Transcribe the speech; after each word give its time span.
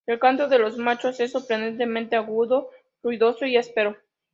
El 0.07 0.17
canto 0.17 0.47
de 0.47 0.57
los 0.57 0.79
machos 0.79 1.19
es 1.19 1.31
sorprendentemente 1.33 2.15
agudo, 2.15 2.71
ruidoso 3.03 3.45
y 3.45 3.55
áspero. 3.55 3.95